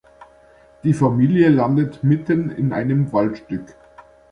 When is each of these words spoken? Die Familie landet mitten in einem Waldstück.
Die 0.83 0.93
Familie 0.95 1.49
landet 1.49 2.03
mitten 2.03 2.49
in 2.49 2.73
einem 2.73 3.13
Waldstück. 3.13 3.75